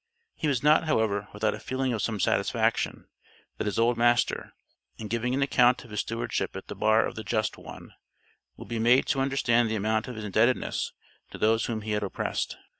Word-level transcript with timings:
He 0.33 0.47
was 0.47 0.63
not, 0.63 0.85
however, 0.85 1.27
without 1.31 1.53
a 1.53 1.59
feeling 1.59 1.93
of 1.93 2.01
some 2.01 2.19
satisfaction, 2.19 3.05
that 3.59 3.67
his 3.67 3.77
old 3.77 3.97
master, 3.97 4.51
in 4.97 5.09
giving 5.09 5.35
an 5.35 5.43
account 5.43 5.83
of 5.85 5.91
his 5.91 5.99
stewardship 5.99 6.55
at 6.55 6.65
the 6.65 6.75
Bar 6.75 7.05
of 7.05 7.13
the 7.13 7.23
Just 7.23 7.55
One, 7.55 7.93
would 8.57 8.67
be 8.67 8.79
made 8.79 9.05
to 9.09 9.21
understand 9.21 9.69
the 9.69 9.75
amount 9.75 10.07
of 10.07 10.15
his 10.15 10.25
indebtedness 10.25 10.93
to 11.29 11.37
those 11.37 11.65
whom 11.65 11.81
he 11.81 11.91
had 11.91 12.01
oppressed. 12.01 12.57